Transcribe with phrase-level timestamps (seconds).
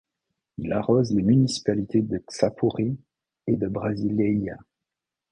[0.57, 2.97] Il arrose les municipalités de Xapuri
[3.45, 4.57] et Brasiléia.